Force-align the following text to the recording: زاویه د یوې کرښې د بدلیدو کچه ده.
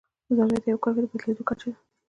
زاویه 0.35 0.59
د 0.63 0.65
یوې 0.71 0.81
کرښې 0.83 1.01
د 1.03 1.05
بدلیدو 1.11 1.47
کچه 1.49 1.67
ده. 1.73 1.77